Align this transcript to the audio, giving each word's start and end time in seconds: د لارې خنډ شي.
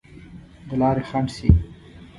د 0.67 0.69
لارې 0.81 1.03
خنډ 1.09 1.27
شي. 1.37 1.49